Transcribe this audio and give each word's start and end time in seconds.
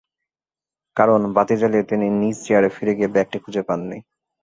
কারণ, 0.97 1.21
বাতি 1.35 1.55
জ্বালিয়ে 1.59 1.89
তিনি 1.91 2.05
নিজ 2.21 2.35
চেয়ারে 2.45 2.69
ফিরে 2.75 2.93
গিয়ে 2.97 3.13
ব্যাগটি 3.15 3.37
খুঁজে 3.43 3.61
পাননি। 3.69 3.97